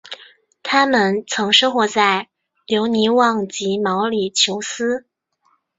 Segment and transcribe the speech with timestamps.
[0.63, 2.27] 它们曾生活在
[2.65, 5.05] 留尼旺及毛里裘斯。